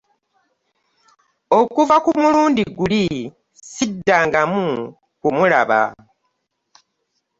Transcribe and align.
Okuva 1.59 1.95
ku 2.03 2.11
mulundi 2.21 2.63
guli 2.77 3.03
ssiddangamu 3.57 4.65
kumulaba! 5.21 5.81